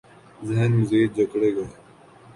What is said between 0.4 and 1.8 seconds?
ذہن مزید جکڑے گئے۔